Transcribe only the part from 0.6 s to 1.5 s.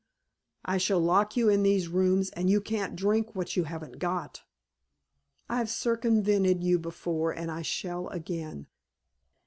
"I shall lock you